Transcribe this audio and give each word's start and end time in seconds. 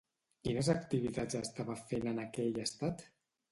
Quines 0.47 0.69
activitats 0.73 1.39
estava 1.41 1.77
fent 1.93 2.11
en 2.15 2.25
aquell 2.25 2.61
estat? 2.67 3.09